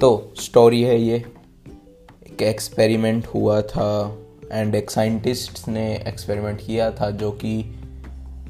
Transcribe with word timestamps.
तो 0.00 0.32
स्टोरी 0.36 0.82
है 0.82 1.02
ये। 1.02 1.16
एक 2.26 2.42
एक्सपेरिमेंट 2.42 3.26
हुआ 3.26 3.62
था 3.62 4.18
एंड 4.52 4.74
एक 4.74 4.90
साइंटिस्ट 4.90 5.68
ने 5.68 5.96
एक्सपेरिमेंट 5.96 6.60
किया 6.66 6.90
था 6.90 7.10
जो 7.10 7.30
कि 7.30 7.80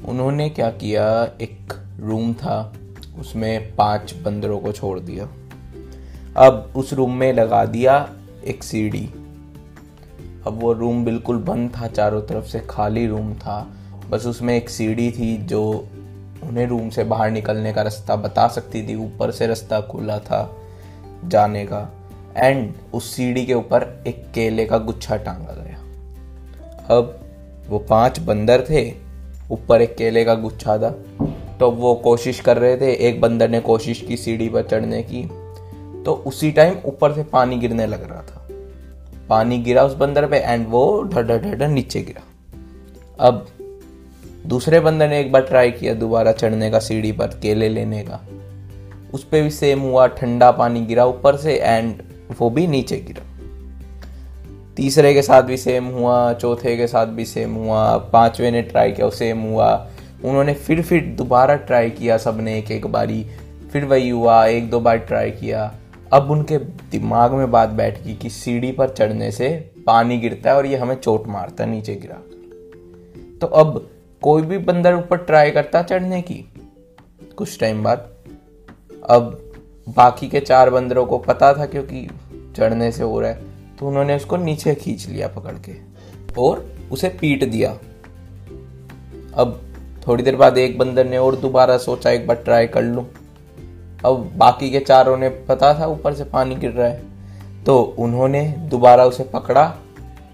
उन्होंने 0.05 0.49
क्या 0.49 0.69
किया, 0.71 1.23
एक 1.41 1.73
रूम 1.99 2.33
था, 2.33 2.73
उसमें 3.19 3.75
पाँच 3.75 4.13
बंदरों 4.13 4.59
को 4.59 4.71
छोड़ 4.71 4.99
दिया। 4.99 5.29
अब 6.37 6.73
उस 6.75 6.93
रूम 6.93 7.13
में 7.13 7.33
लगा 7.33 7.65
दिया 7.65 8.13
एक 8.45 8.63
सीढ़ी 8.63 9.09
अब 10.47 10.59
वो 10.61 10.73
रूम 10.73 11.05
बिल्कुल 11.05 11.37
बंद 11.37 11.71
था, 11.77 11.87
चारों 11.87 12.21
तरफ़ 12.21 12.45
से 12.45 12.59
खाली 12.59 13.07
रूम 13.07 13.33
था। 13.33 13.71
बस 14.09 14.25
उसमें 14.25 14.57
एक 14.57 14.69
सीढ़ी 14.69 15.11
थी 15.11 15.37
जो 15.37 15.87
उन्हें 16.43 16.67
रूम 16.67 16.89
से 16.89 17.03
बाहर 17.03 17.31
निकलने 17.31 17.73
का 17.73 17.81
रास्ता 17.81 18.15
बता 18.15 18.47
सकती 18.47 18.87
थी, 18.87 18.95
ऊपर 18.95 19.31
से 19.31 19.47
रास्ता 19.47 19.81
खुला 19.81 20.19
था। 20.19 20.61
जाने 21.29 21.65
का 21.65 21.93
एंड 22.37 22.73
उस 22.93 23.15
सीढ़ी 23.15 23.45
के 23.45 23.53
ऊपर 23.53 24.03
एक 24.07 24.25
केले 24.33 24.65
का 24.65 24.77
गुच्छा 24.77 25.15
टांगा 25.15 25.53
गया। 25.53 25.77
अब 26.97 27.19
वो 27.69 27.79
पाँच 27.79 28.19
बंदर 28.19 28.61
थे, 28.69 28.93
ऊपर 29.51 29.81
एक 29.81 29.95
केले 29.95 30.25
का 30.25 30.35
गुच्छा 30.35 30.77
था। 30.77 30.89
तो 31.59 31.71
वो 31.71 31.95
कोशिश 31.95 32.39
कर 32.39 32.57
रहे 32.57 32.77
थे, 32.77 32.93
एक 33.09 33.21
बंदर 33.21 33.49
ने 33.49 33.59
कोशिश 33.59 34.01
की 34.01 34.17
सीढ़ी 34.17 34.49
पर 34.49 34.63
चढ़ने 34.63 35.03
की। 35.03 35.23
तो 36.03 36.23
उसी 36.27 36.51
टाइम 36.51 36.75
ऊपर 36.85 37.13
से 37.13 37.23
पानी 37.23 37.57
गिरने 37.57 37.87
लग 37.87 38.09
रहा 38.09 38.21
था। 38.21 38.47
पानी 39.29 39.57
गिरा 39.57 39.83
उस 39.83 39.93
बंदर 39.93 40.27
पे 40.27 40.37
एंड 40.37 40.67
वो 40.69 41.03
ढर 41.03 41.55
ढर 41.55 41.67
नीचे 41.67 42.01
गिरा। 42.01 42.23
अब 43.19 43.47
दूसरे 44.45 44.79
बंदर 44.79 45.09
ने 45.09 45.19
एक 45.19 45.31
बार 45.31 45.41
ट्राई 45.41 45.71
किया 45.71 45.93
दोबारा 45.93 46.31
चढ़ने 46.31 46.71
का, 46.71 46.79
सीढ़ी 46.79 47.11
पर 47.11 47.27
केले 47.27 47.69
लेने 47.69 48.03
का। 48.03 48.19
उस 49.17 49.23
पर 49.23 49.41
भी 49.41 49.49
सेम 49.49 49.79
हुआ, 49.79 50.07
ठंडा 50.07 50.51
पानी 50.51 50.81
गिरा 50.81 51.05
ऊपर 51.05 51.37
से 51.37 51.55
एंड 51.55 52.01
वो 52.39 52.49
भी 52.49 52.67
नीचे 52.67 52.97
गिरा। 52.97 53.23
तीसरे 54.75 55.13
के 55.13 55.21
साथ 55.21 55.43
भी 55.43 55.57
सेम 55.57 55.85
हुआ, 55.85 56.33
चौथे 56.33 56.77
के 56.77 56.87
साथ 56.87 57.05
भी 57.05 57.25
सेम 57.25 57.53
हुआ, 57.53 57.97
पांचवे 57.97 58.51
ने 58.51 58.61
ट्राई 58.61 58.91
किया 58.91 59.09
सेम 59.09 59.39
हुआ। 59.39 59.87
उन्होंने 60.25 60.53
फिर 60.53 60.81
फिर 60.81 61.03
दोबारा 61.03 61.55
ट्राई 61.55 61.89
किया 61.89 62.17
सबने 62.17 62.59
एक 62.59 62.71
एक 62.71 62.87
बारी, 62.87 63.25
फिर 63.73 63.85
वही 63.85 64.09
हुआ, 64.09 64.45
एक 64.45 64.69
दो 64.69 64.79
बार 64.79 64.97
ट्राई 64.97 65.31
किया। 65.31 65.75
अब 66.13 66.31
उनके 66.31 66.57
दिमाग 66.57 67.33
में 67.33 67.51
बात 67.51 67.69
बैठ 67.69 68.03
गई 68.03 68.13
कि 68.13 68.29
सीढ़ी 68.29 68.71
पर 68.71 68.89
चढ़ने 68.89 69.31
से 69.31 69.71
पानी 69.87 70.17
गिरता 70.17 70.49
है 70.49 70.55
और 70.55 70.65
ये 70.65 70.77
हमें 70.77 70.95
चोट 70.95 71.27
मारता 71.27 71.63
है, 71.63 71.69
नीचे 71.69 71.95
गिरा। 71.95 72.21
तो 73.41 73.47
अब 73.47 73.89
कोई 74.21 74.41
भी 74.41 74.57
बंदर 74.57 74.93
ऊपर 74.93 75.17
ट्राई 75.17 75.51
करता 75.51 75.81
चढ़ने 75.81 76.21
की? 76.21 76.53
कुछ 77.37 77.59
टाइम 77.59 77.83
बाद 77.83 78.16
अब 79.03 79.39
बाकी 79.87 80.27
के 80.27 80.39
चार 80.39 80.69
बंदरों 80.69 81.05
को 81.05 81.17
पता 81.17 81.53
था 81.53 81.65
क्योंकि 81.65 82.07
चढ़ने 82.57 82.91
से 82.91 83.03
हो 83.03 83.19
रहा 83.19 83.29
है 83.29 83.75
तो 83.79 83.87
उन्होंने 83.87 84.15
उसको 84.15 84.37
नीचे 84.37 84.73
खींच 84.75 85.07
लिया 85.07 85.27
पकड़ 85.27 85.55
के 85.59 85.73
और 86.41 86.65
उसे 86.91 87.09
पीट 87.09 87.43
दिया। 87.43 87.71
अब 89.33 89.61
थोड़ी 90.07 90.23
देर 90.23 90.35
बाद 90.35 90.57
एक 90.57 90.77
बंदर 90.77 91.05
ने 91.05 91.17
और 91.17 91.35
दोबारा 91.35 91.77
सोचा, 91.77 92.09
एक 92.09 92.27
बार 92.27 92.37
ट्राई 92.37 92.67
कर 92.67 92.83
लूँ। 92.83 93.05
अब 94.05 94.31
बाकी 94.37 94.69
के 94.71 94.79
चारों 94.79 95.17
ने 95.17 95.29
पता 95.29 95.73
था 95.79 95.87
ऊपर 95.87 96.13
से 96.13 96.23
पानी 96.23 96.55
गिर 96.55 96.71
रहा 96.71 96.87
है 96.87 97.01
तो 97.65 97.81
उन्होंने 97.99 98.43
दोबारा 98.69 99.05
उसे 99.05 99.23
पकड़ा 99.23 99.73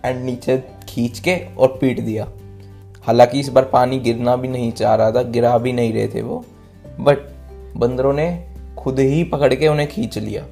एंड 0.06 0.24
नीचे 0.26 0.58
खींच 0.90 1.20
के 1.20 1.36
और 1.56 1.78
पीट 1.82 2.00
दिया। 2.00 2.28
हालाँकि 3.04 3.40
इस 3.40 3.50
बार 3.50 3.66
पानी 3.66 4.00
गिरना 4.00 4.36
भी 4.36 4.48
नहीं 4.48 4.72
चाह 4.72 4.96
रहा 4.96 5.12
था, 5.12 5.22
गिरा 5.24 5.58
भी 5.58 5.74
नहीं 5.74 5.94
रहे 5.94 6.08
थे 6.08 6.22
वो 6.22 6.44
बट 7.00 7.18
बंदरों 7.78 8.14
ने 8.14 8.53
खुद 8.78 9.00
ही 9.00 9.24
पकड़ 9.24 9.54
के 9.54 9.68
उन्हें 9.68 9.88
खींच 9.90 10.18
लिया। 10.18 10.44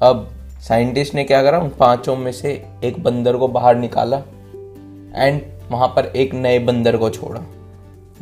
अब 0.00 0.28
साइंटिस्ट 0.60 1.14
ने 1.14 1.24
क्या 1.24 1.42
करा? 1.42 1.58
उन 1.58 1.68
पाँचों 1.70 2.16
में 2.16 2.30
से 2.32 2.52
एक 2.84 3.02
बंदर 3.02 3.36
को 3.36 3.48
बाहर 3.48 3.76
निकाला 3.76 4.16
एंड 5.16 5.40
वहाँ 5.70 5.88
पर 5.88 6.06
एक 6.06 6.34
नए 6.34 6.58
बंदर 6.58 6.96
को 6.96 7.10
छोड़ा, 7.10 7.40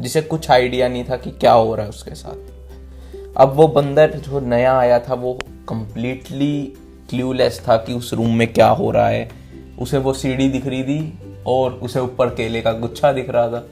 जिसे 0.00 0.22
कुछ 0.22 0.50
आइडिया 0.50 0.88
नहीं 0.88 1.04
था 1.04 1.16
कि 1.16 1.31
क्या 1.31 1.53
हो 1.53 1.75
रहा 1.75 1.84
है 1.84 1.91
उसके 1.91 2.14
साथ। 2.14 3.36
अब 3.36 3.53
वो 3.53 3.66
बंदर 3.69 4.12
जो 4.12 4.41
नया 4.41 4.76
आया 4.78 4.98
था, 4.98 5.15
वो 5.15 5.38
कंप्लीटली 5.69 6.62
क्ल्यूलेस 7.10 7.60
था 7.69 7.76
कि 7.76 7.92
उस 7.92 8.12
रूम 8.15 8.34
में 8.34 8.53
क्या 8.53 8.69
हो 8.69 8.91
रहा 8.91 9.09
है। 9.09 9.28
उसे 9.81 9.98
वो 9.98 10.12
सीढ़ी 10.12 10.48
दिख 10.48 10.66
रही 10.66 10.82
थी 10.82 11.19
और 11.47 11.72
उसे 11.72 12.00
ऊपर 12.00 12.28
केले 12.28 12.60
का 12.62 12.72
गुच्छा 12.72 13.12
दिख 13.12 13.31
रहा 13.31 13.48
था। 13.48 13.66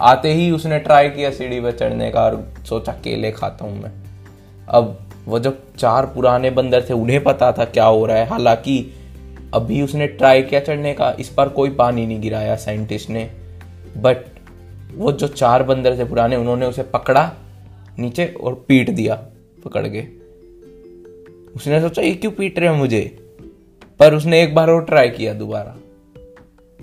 आते 0.00 0.32
ही 0.32 0.50
उसने 0.50 0.78
ट्राई 0.78 1.08
किया 1.08 1.30
सीढ़ी 1.30 1.60
पर 1.60 1.72
चढ़ने 1.72 2.10
का 2.10 2.24
और 2.24 2.54
सोचा, 2.68 2.92
केले 2.94 3.30
खाता 3.32 3.64
हूँ 3.64 3.82
मैं। 3.82 3.92
अब 4.72 4.98
वो 5.26 5.38
जब 5.38 5.76
चार 5.76 6.06
पुराने 6.06 6.50
बंदर 6.50 6.86
थे, 6.90 6.94
उन्हें 6.94 7.24
पता 7.24 7.52
था 7.52 7.64
क्या 7.64 7.84
हो 7.84 8.06
रहा 8.06 8.16
है। 8.16 8.26
हालाँकि 8.26 8.94
अभी 9.54 9.82
उसने 9.82 10.06
ट्राई 10.06 10.42
किया 10.42 10.60
चढ़ने 10.60 10.94
का, 10.94 11.16
इस 11.20 11.28
पर 11.28 11.48
कोई 11.48 11.70
पानी 11.70 12.06
नहीं 12.06 12.20
गिराया 12.20 12.56
साइंटिस्ट 12.56 13.10
ने। 13.10 13.30
बट 13.96 14.16
वो 14.94 15.12
जो 15.12 15.28
चार 15.28 15.62
बंदर 15.62 15.98
थे 15.98 16.04
पुराने, 16.04 16.36
उन्होंने 16.36 16.66
उसे 16.66 16.82
पकड़ा, 16.82 17.32
नीचे 17.98 18.26
और 18.26 18.64
पीट 18.68 18.90
दिया, 18.90 19.14
पकड़ 19.64 19.88
के। 19.88 20.04
उसने 21.56 21.80
सोचा, 21.80 22.02
ये 22.02 22.14
क्यों 22.14 22.32
पीट 22.32 22.58
रहे 22.58 22.68
हैं 22.68 22.76
मुझे? 22.76 23.18
पर 24.00 24.14
उसने 24.14 24.42
एक 24.42 24.54
बार 24.54 24.70
और 24.70 24.84
ट्राई 24.84 25.08
किया 25.08 25.34
दोबारा। 25.34 25.76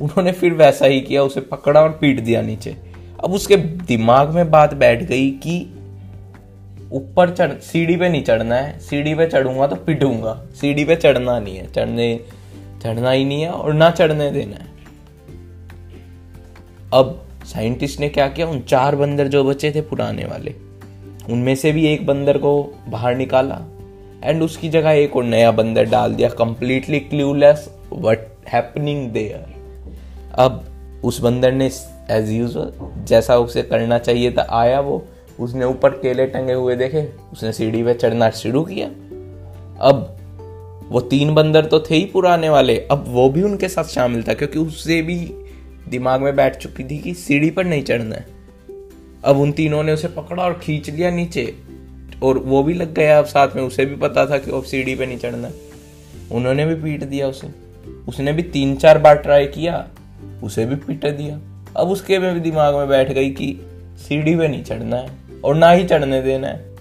उन्होंने 0.02 0.32
फिर 0.32 0.54
वैसा 0.54 0.86
ही 0.86 1.02
किया, 1.02 1.24
उसे 1.24 1.42
पकड़ा 1.42 1.82
और 1.82 1.90
पीट 1.90 2.20
दिया 2.20 2.42
नीचे। 2.42 2.76
अब 3.24 3.34
उसके 3.34 3.58
दिमाग 3.58 4.30
में 4.30 4.52
बात 4.52 4.74
बैठ 4.74 5.04
गई 5.04 5.32
कि 5.32 5.79
ऊपर 6.92 7.30
चढ़, 7.30 7.52
सीढ़ी 7.54 7.96
पे 7.98 8.10
नहीं 8.10 8.24
चढ़ना 8.24 8.56
है, 8.56 8.78
सीढ़ी 8.80 9.14
पे 9.16 9.26
चढ़ूँगा 9.28 9.68
तो 9.68 9.76
पिटूँगा। 9.76 10.34
सीढ़ी 10.56 10.86
पे 10.86 10.96
चढ़ना 10.96 11.40
नहीं 11.40 11.58
है, 11.58 11.72
चढ़ने, 11.72 12.20
चढ़ना 12.84 13.12
ही 13.12 13.26
नहीं 13.26 13.42
है 13.42 13.50
और 13.50 13.74
ना 13.74 13.90
चढ़ने 13.92 14.30
देना 14.32 14.56
है। 14.56 14.68
अब 16.94 17.22
साइंटिस्ट 17.46 18.00
ने 18.00 18.10
क्या 18.10 18.28
किया? 18.28 18.48
उन 18.48 18.62
चार 18.62 18.96
बंदर 18.96 19.28
जो 19.28 19.44
बचे 19.44 19.72
थे 19.72 19.82
पुराने 19.82 20.26
वाले, 20.26 20.54
उनमें 21.30 21.56
से 21.56 21.72
भी 21.72 21.86
एक 21.88 22.06
बंदर 22.06 22.38
को 22.38 22.62
बाहर 22.90 23.16
निकाला 23.16 23.60
एंड 24.24 24.42
उसकी 24.44 24.70
जगह 24.70 24.92
एक 24.92 25.16
और 25.16 25.24
नया 25.24 25.52
बंदर 25.52 25.86
डाल 25.86 26.14
दिया 26.16 26.30
completely 26.30 27.00
clueless 27.00 27.70
what 27.94 28.28
happening 28.48 29.10
there 29.12 29.46
अब 30.36 30.66
उस 31.04 31.20
बंदर 31.22 31.52
ने 31.52 31.70
एज 32.12 32.32
यूजल 32.32 32.72
जैसा 33.06 33.38
उसे 33.38 33.62
करना 33.64 33.98
चाहिए 34.00 34.32
था, 34.32 34.48
आया 34.52 34.80
वो। 34.80 35.06
उसने 35.40 35.66
ऊपर 35.66 35.90
केले 35.90 36.26
टंगे 36.26 36.54
हुए 36.54 36.76
देखे, 36.76 37.10
उसने 37.34 37.54
सीढ़ी 37.54 37.84
पे 37.84 37.94
चढ़ना 37.94 38.30
शुरू 38.30 38.64
किया। 38.64 38.88
अब 39.82 40.16
वो 40.90 41.00
तीन 41.00 41.36
बंदर 41.36 41.66
तो 41.66 41.80
थे 41.80 41.96
ही 41.96 42.06
पुराने 42.06 42.50
वाले, 42.50 42.78
अब 42.80 43.06
वो 43.08 43.30
भी 43.30 43.44
उनके 43.44 43.70
साथ 43.70 43.84
शामिल 43.84 44.24
था, 44.24 44.34
क्योंकि 44.34 44.60
उससे 44.60 45.02
भी 45.02 45.16
दिमाग 45.90 46.22
में 46.22 46.36
बैठ 46.36 46.58
चुकी 46.58 46.84
थी 46.84 46.98
कि 46.98 47.14
सीढ़ी 47.14 47.50
पर 47.50 47.66
नहीं 47.66 47.84
चढ़ना 47.84 48.16
है। 48.16 48.26
अब 49.24 49.38
उन 49.38 49.52
तीनों 49.52 49.84
ने 49.84 49.92
उसे 49.92 50.08
पकड़ा 50.08 50.44
और 50.44 50.54
खींच 50.54 50.90
लिया 50.90 51.12
नीचे, 51.12 51.56
और 52.24 52.38
वो 52.38 52.64
भी 52.64 52.74
लग 52.74 52.94
गया 52.94 53.20
अब 53.20 53.26
साथ 53.26 53.56
में, 53.56 53.64
उसे 53.64 53.86
भी 53.86 53.96
पता 53.96 54.26
था 54.26 54.38
कि 54.38 54.52
अब 54.52 54.64
सीढ़ी 54.64 54.96
पे 54.96 55.06
नहीं 55.06 55.18
चढ़ना। 55.18 55.52
उन्होंने 56.32 56.66
भी 56.66 56.76
पीट 56.76 57.04
दिया 57.04 57.28
उसे। 57.28 57.48
उसने 58.08 58.34
भी 58.34 58.44
तीन 58.44 58.76
चार 58.76 58.98
बार 58.98 59.16
ट्राई 59.16 59.46
किया, 59.46 59.88
उसे 60.44 60.66
भी 60.66 60.76
पीट 60.76 61.06
दिया। 61.06 61.40
अब 61.78 61.90
उसके 61.90 62.20
में 62.20 62.34
भी 62.34 62.40
दिमाग 62.40 62.76
में 62.76 62.88
बैठ 62.90 63.12
गई 63.12 63.30
कि 63.30 63.66
सीढ़ी 63.98 64.36
पे 64.36 64.48
नहीं 64.48 64.64
चढ़ना 64.64 64.96
है। 64.96 65.29
और 65.44 65.56
ना 65.56 65.72
ही 65.72 65.84
चढ़ने 65.84 66.22
देना 66.22 66.48
है। 66.48 66.76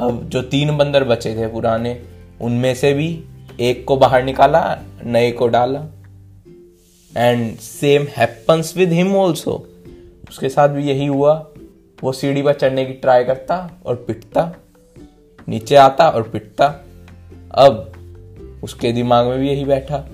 अब 0.00 0.22
जो 0.24 0.42
तीन 0.42 0.76
बंदर 0.76 1.04
बचे 1.04 1.36
थे 1.36 1.46
पुराने, 1.46 2.02
उनमें 2.40 2.74
से 2.74 2.92
भी 2.92 3.24
एक 3.60 3.84
को 3.84 3.96
बाहर 3.96 4.24
निकाला, 4.24 4.78
नए 5.04 5.32
को 5.32 5.48
डाला। 5.48 5.86
And 7.16 7.56
same 7.56 8.06
happens 8.16 8.76
with 8.76 8.92
him 8.92 9.16
also 9.16 9.66
उसके 10.30 10.48
साथ 10.48 10.68
भी 10.68 10.84
यही 10.84 11.06
हुआ। 11.06 11.46
वो 12.02 12.12
सीढ़ी 12.12 12.42
पर 12.42 12.52
चढ़ने 12.52 12.84
की 12.84 12.92
ट्राई 12.92 13.24
करता 13.24 13.70
और 13.86 13.94
पिटता। 13.94 14.52
नीचे 15.48 15.76
आता 15.76 16.08
और 16.08 16.22
पिटता। 16.22 16.66
अब 17.54 17.92
उसके 18.62 18.92
दिमाग 18.92 19.26
में 19.26 19.38
भी 19.38 19.48
यही 19.48 19.64
बैठा। 19.64 20.06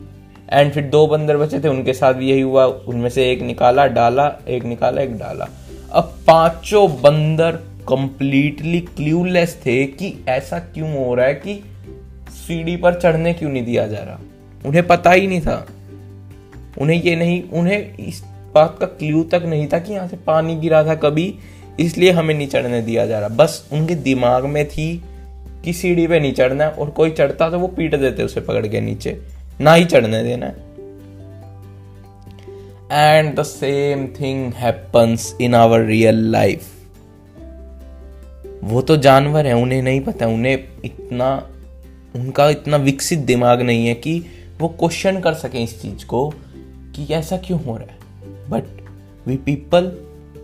एंड 0.53 0.73
फिर 0.73 0.85
दो 0.85 1.07
बंदर 1.07 1.37
बचे 1.37 1.61
थे, 1.61 1.69
उनके 1.69 1.93
साथ 1.93 2.15
भी 2.15 2.31
यही 2.31 2.41
हुआ। 2.41 2.65
उनमें 2.65 3.11
से 3.11 3.33
एक 3.33 3.43
निकाला, 3.43 3.87
डाला, 3.87 4.37
एक 4.49 4.65
निकाला, 4.65 5.03
एक 5.03 5.19
डाला। 5.19 5.49
अब 5.97 6.19
पाँचों 6.27 7.03
बंदर 7.03 7.53
कंप्लीटली 7.89 8.81
क्ल्यूलेस 8.81 9.63
थे 9.67 9.85
कि 9.85 10.25
ऐसा 10.29 10.59
क्यों 10.59 11.07
हो 11.07 11.15
रहा 11.15 11.27
है 11.27 11.35
कि 11.35 11.65
सीढ़ी 12.31 12.77
पर 12.77 13.01
चढ़ने 13.01 13.35
क्यों 13.35 13.51
नहीं 13.51 13.65
दिया 13.65 13.87
जा 13.87 13.99
रहा? 13.99 14.21
उन्हें 14.67 14.87
पता 14.87 15.13
ही 15.13 15.27
नहीं 15.27 15.41
था। 15.41 15.67
उन्हें 16.79 17.03
ये 17.03 17.17
नहीं, 17.17 17.43
उन्हें 17.43 17.97
इस 17.97 18.23
बात 18.55 18.77
का 18.81 18.87
क्ल्यू 18.87 19.25
तक 19.25 19.43
नहीं 19.47 19.69
था 19.73 19.79
कि 19.79 19.93
यहाँ 19.93 20.09
से 20.09 20.17
पानी 20.17 20.57
गिरा 20.57 20.85
था 20.85 20.95
कभी, 20.95 21.35
इसलिए 21.81 22.11
हमें 22.11 22.35
नहीं 22.35 22.49
चढ़ने 22.49 22.83
दिया 22.83 23.07
जा 23.07 23.19
रहा। 23.19 23.29
बस 23.29 23.69
उनके 23.73 23.95
दिमाग 23.95 24.45
में 24.45 24.69
थी 24.69 25.03
कि 25.65 25.73
सीढ़ी 25.73 26.07
पे 26.07 26.21
नहीं 26.21 26.33
चढ़ना 26.33 26.69
और 26.69 26.91
कोई 26.91 27.11
चढ़ता 27.11 27.51
तो 27.51 27.59
वो 27.59 27.69
पीट 27.69 27.95
देते 27.95 28.23
उसे 28.23 28.41
पकड़ 28.41 28.67
के 28.67 28.81
नीचे। 28.81 29.21
ना 29.61 29.75
ही 29.75 29.85
चढ़ने 29.85 30.23
देना 30.23 30.47
and 32.93 33.35
the 33.35 33.43
same 33.43 34.07
thing 34.07 34.53
happens 34.53 35.37
in 35.41 35.55
our 35.55 35.81
real 35.81 36.19
life 36.33 36.67
वो 38.65 38.83
तो 38.83 38.97
जानवर 38.97 39.47
है, 39.47 39.55
उन्हें 39.55 39.83
नहीं 39.83 40.01
पता, 40.01 40.27
उन्हें 40.27 40.69
इतना, 40.85 41.51
उनका 42.17 42.49
इतना 42.51 42.77
विकसित 42.77 43.19
दिमाग 43.19 43.63
नहीं 43.63 43.87
है 43.87 43.95
कि 43.95 44.19
वो 44.61 44.69
क्वेश्चन 44.69 45.21
कर 45.21 45.35
सकें 45.35 45.63
इस 45.65 45.83
चीज़ 45.83 46.07
को 46.07 46.29
कि 46.97 47.07
ऐसा 47.15 47.37
क्यों 47.37 47.63
हो 47.65 47.77
रहा 47.77 47.87
है। 47.87 48.51
But 48.51 48.65
we 49.27 49.37
people 49.37 49.93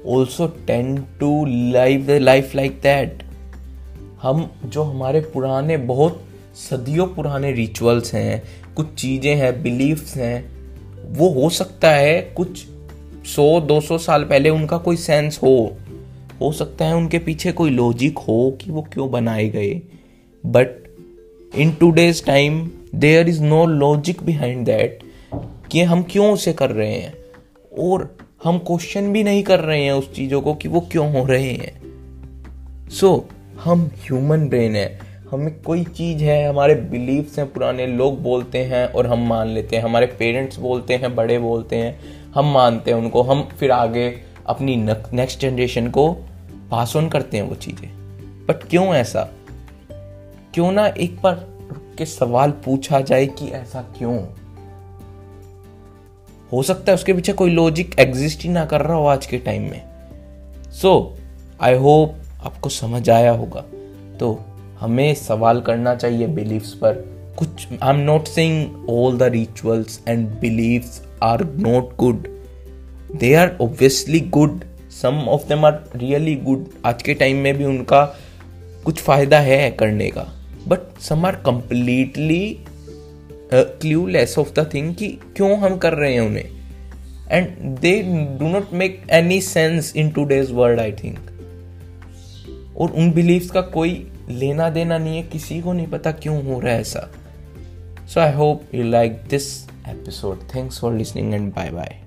also 0.07 0.47
tend 0.67 0.97
to 1.21 1.45
live 1.73 2.07
life 2.11 2.55
like 2.55 2.81
that 2.83 3.23
हम 4.23 4.51
जो 4.65 4.83
हमारे 4.83 5.21
पुराने, 5.21 5.77
बहुत 5.77 6.25
सदियों 6.71 7.07
पुराने 7.07 7.53
रिचुअल्स 7.53 8.15
हैं, 8.15 8.43
कुछ 8.77 8.95
चीज़ें 8.95 9.35
हैं 9.37 9.63
बिलीफ्स 9.63 10.17
हैं 10.17 10.62
वो 11.13 11.29
हो 11.29 11.51
सकता 11.51 11.91
है 11.91 12.23
कुछ 12.37 12.67
सौ 13.27 13.61
दो 13.61 13.81
सौ 13.81 13.99
साल 13.99 14.25
पहले 14.25 14.51
उनका 14.51 14.79
कोई 14.79 14.97
सेंस 14.97 15.41
हो। 15.43 15.77
हो 16.41 16.53
सकता 16.53 16.85
है 16.85 16.97
उनके 16.97 17.19
पीछे 17.19 17.53
कोई 17.53 17.71
लॉजिक 17.71 18.19
हो 18.19 18.59
कि 18.61 18.71
वो 18.71 18.83
क्यों 18.83 19.11
बनाए 19.11 19.49
गए। 19.49 19.83
But 20.47 20.95
in 21.57 21.73
today's 21.91 22.25
time 22.25 22.71
there 22.95 23.29
is 23.29 23.43
no 23.43 23.67
logic 23.67 24.23
behind 24.23 24.67
that 24.67 24.99
कि 25.71 25.83
हम 25.83 26.03
क्यों 26.03 26.33
उसे 26.33 26.53
कर 26.53 26.71
रहे 26.71 26.95
हैं। 26.95 27.15
और 27.79 28.17
हम 28.45 28.59
क्वेश्चन 28.59 29.13
भी 29.13 29.23
नहीं 29.23 29.43
कर 29.43 29.61
रहे 29.61 29.85
हैं 29.85 29.93
उस 29.93 30.15
चीज़ों 30.15 30.41
को 30.41 30.55
कि 30.55 30.69
वो 30.69 30.81
क्यों 30.81 31.21
हो 31.21 31.27
रहे 31.27 31.53
हैं। 31.53 31.83
सो 32.89 33.29
so, 33.29 33.35
हम 33.61 33.91
ह्यूमन 33.95 34.49
ब्रेन 34.49 34.77
है। 34.77 35.12
हमें 35.33 35.63
कोई 35.63 35.85
चीज़ 35.85 36.25
है, 36.25 36.49
हमारे 36.49 36.75
बिलीव्स 36.75 37.39
हैं 37.39 37.53
पुराने, 37.53 37.87
लोग 37.87 38.23
बोलते 38.23 38.59
हैं 38.59 38.87
और 38.87 39.07
हम 39.07 39.29
मान 39.29 39.49
लेते 39.49 39.77
हैं, 39.77 39.83
हमारे 39.83 40.07
पेरेंट्स 40.07 40.59
बोलते 40.59 40.95
हैं, 40.95 41.17
बड़े 41.17 41.39
बोलते 41.39 41.77
हैं, 41.77 42.01
हम 42.35 42.53
मानते 42.53 42.91
हैं 42.91 42.99
उनको, 42.99 43.23
हम 43.23 43.49
फिर 43.61 43.71
आगे 43.71 44.21
अपनी 44.47 44.77
नेक्स्ट 45.13 45.41
जनरेशन 45.41 45.91
को 45.91 46.13
पास 46.71 46.97
ऑन 46.97 47.09
करते 47.09 47.37
हैं 47.37 47.45
वो 47.45 47.55
चीज़ें। 47.55 47.89
बट 48.47 48.65
क्यों 48.65 48.95
ऐसा? 48.95 49.29
क्यों 50.55 50.73
ना 50.73 50.87
एक 50.87 51.23
बार 51.23 51.47
के 51.99 52.07
सवाल 52.07 52.51
पूछा 52.51 53.01
जाए 53.01 53.27
कि 53.27 53.49
ऐसा 53.49 53.83
क्यों? 53.99 54.25
हो 56.53 56.63
सकता 56.63 56.93
है 56.93 56.95
उसके 56.95 57.13
पीछे 57.13 57.33
कोई 57.33 57.51
लॉजिक 57.51 57.99
एग्जिस्ट 57.99 58.43
ही 58.43 58.49
ना 58.49 58.65
कर 58.65 58.81
रहा 58.81 58.97
हो 58.97 59.07
आज 59.07 59.27
के 59.27 59.39
टाइम 59.39 59.63
में। 59.63 59.85
सो 60.73 61.17
आई 61.61 61.75
होप 61.75 62.15
आपको 62.47 62.69
समझ 62.69 63.11
आया 63.11 63.31
होगा। 63.31 63.65
तो 64.21 64.45
हमें 64.83 65.15
सवाल 65.15 65.61
करना 65.61 65.95
चाहिए 65.95 66.27
बिलीव्स 66.27 66.73
पर। 66.75 66.93
कुछ 67.39 67.67
I 67.83 67.95
am 67.95 68.01
not 68.01 68.27
saying 68.27 68.89
all 68.91 69.19
the 69.19 69.23
rituals 69.23 70.01
and 70.09 70.29
beliefs 70.29 71.01
are 71.23 71.45
not 71.59 71.97
good 71.97 72.27
they 73.17 73.35
are 73.35 73.57
obviously 73.61 74.21
good 74.21 74.61
some 75.03 75.25
of 75.29 75.49
them 75.49 75.65
are 75.65 75.73
really 75.97 76.35
good 76.35 76.65
आज 76.85 77.03
के 77.03 77.15
टाइम 77.15 77.37
में 77.37 77.55
भी 77.59 77.65
उनका 77.65 78.05
कुछ 78.85 79.01
फ़ायदा 79.01 79.39
है 79.41 79.71
करने 79.71 80.11
का। 80.11 80.27
But 80.69 81.01
some 81.01 81.27
are 81.27 81.35
completely 81.37 82.59
clueless 84.07 84.39
of 84.39 84.53
the 84.53 84.71
thing 84.75 84.95
कि 84.95 85.09
क्यों 85.37 85.59
हम 85.59 85.77
कर 85.77 85.93
रहे 85.93 86.13
हैं 86.13 86.21
उन्हें? 86.21 86.45
And 87.31 87.49
they 87.79 87.93
do 88.41 88.49
not 88.49 88.73
make 88.73 89.03
any 89.11 89.41
sense 89.41 89.93
in 89.97 90.11
today's 90.25 90.53
world 90.53 90.81
I 90.81 90.93
think 90.93 91.19
और 92.77 92.91
उन 92.91 93.11
बिलीव्स 93.13 93.51
का 93.51 93.61
कोई 93.61 94.12
लेना 94.29 94.71
देना 94.71 94.99
नहीं 94.99 95.17
है, 95.17 95.23
किसी 95.23 95.61
को 95.61 95.73
नहीं 95.73 95.87
पता 95.87 96.13
क्यों 96.13 96.45
हो 96.45 96.61
रहा 96.61 96.73
है 96.73 96.81
ऐसा। 96.81 97.11
So 98.09 98.21
I 98.21 98.33
hope 98.33 98.75
you 98.75 98.85
like 98.85 99.13
this 99.31 99.69
episode 99.89 100.39
thanks 100.55 100.81
for 100.81 100.95
listening 100.95 101.35
and 101.35 101.55
bye 101.55 101.71
bye 101.71 101.99